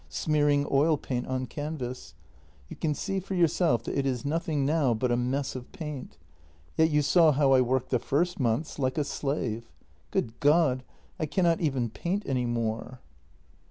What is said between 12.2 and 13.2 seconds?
any more."